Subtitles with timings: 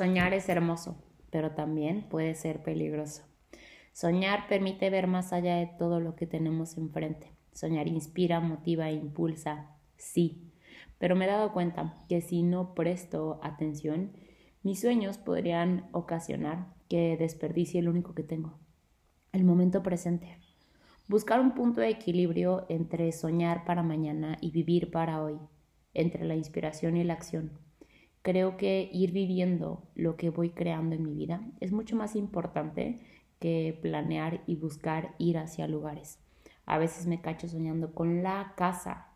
[0.00, 0.96] Soñar es hermoso,
[1.28, 3.22] pero también puede ser peligroso.
[3.92, 7.34] Soñar permite ver más allá de todo lo que tenemos enfrente.
[7.52, 10.54] Soñar inspira, motiva e impulsa, sí,
[10.96, 14.12] pero me he dado cuenta que si no presto atención,
[14.62, 18.58] mis sueños podrían ocasionar que desperdicie lo único que tengo,
[19.32, 20.38] el momento presente.
[21.08, 25.38] Buscar un punto de equilibrio entre soñar para mañana y vivir para hoy,
[25.92, 27.60] entre la inspiración y la acción
[28.22, 33.00] creo que ir viviendo lo que voy creando en mi vida es mucho más importante
[33.38, 36.20] que planear y buscar ir hacia lugares.
[36.66, 39.08] A veces me cacho soñando con la casa,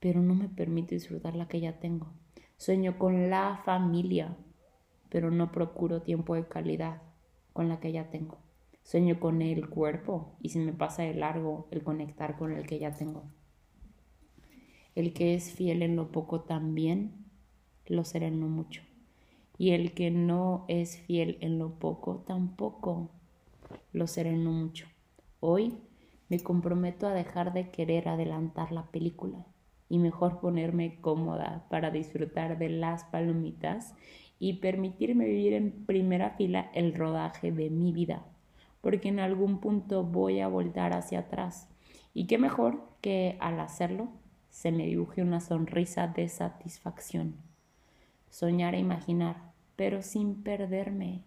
[0.00, 2.12] pero no me permito disfrutar la que ya tengo.
[2.56, 4.36] Sueño con la familia,
[5.10, 7.02] pero no procuro tiempo de calidad
[7.52, 8.38] con la que ya tengo.
[8.82, 12.78] Sueño con el cuerpo y si me pasa de largo el conectar con el que
[12.78, 13.24] ya tengo.
[14.94, 17.23] El que es fiel en lo poco también
[17.86, 18.82] lo será en mucho.
[19.56, 23.10] Y el que no es fiel en lo poco, tampoco
[23.92, 24.86] lo será en mucho.
[25.40, 25.78] Hoy
[26.28, 29.46] me comprometo a dejar de querer adelantar la película
[29.88, 33.94] y mejor ponerme cómoda para disfrutar de las palomitas
[34.38, 38.26] y permitirme vivir en primera fila el rodaje de mi vida,
[38.80, 41.68] porque en algún punto voy a voltar hacia atrás.
[42.14, 44.08] Y qué mejor que al hacerlo
[44.50, 47.43] se me dibuje una sonrisa de satisfacción
[48.34, 49.36] soñar e imaginar,
[49.76, 51.22] pero sin perderme,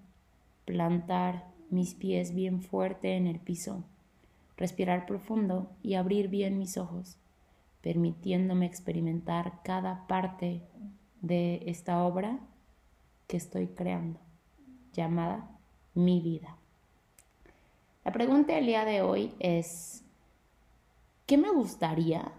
[0.66, 3.86] plantar mis pies bien fuerte en el piso,
[4.58, 7.18] respirar profundo y abrir bien mis ojos,
[7.80, 10.64] permitiéndome experimentar cada parte
[11.22, 12.40] de esta obra
[13.28, 14.20] que estoy creando,
[14.92, 15.50] llamada
[15.94, 16.58] mi vida.
[18.04, 20.04] La pregunta del día de hoy es,
[21.26, 22.34] ¿qué me gustaría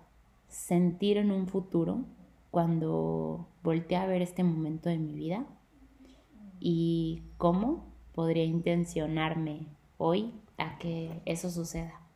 [0.47, 2.05] sentir en un futuro
[2.51, 5.47] cuando volteé a ver este momento de mi vida
[6.61, 9.67] y cómo podría intencionarme
[9.97, 12.08] hoy a que eso suceda.